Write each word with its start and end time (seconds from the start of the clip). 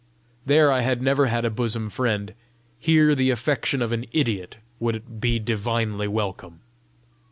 there 0.47 0.71
I 0.71 0.79
had 0.81 0.99
never 1.03 1.27
had 1.27 1.45
a 1.45 1.51
bosom 1.51 1.91
friend; 1.91 2.33
here 2.79 3.13
the 3.13 3.29
affection 3.29 3.83
of 3.83 3.91
an 3.91 4.07
idiot 4.11 4.57
would 4.79 5.21
be 5.21 5.37
divinely 5.37 6.07
welcome! 6.07 6.61